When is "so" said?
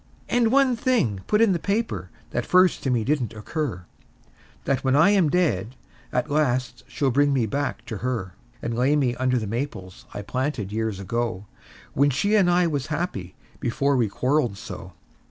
14.57-14.93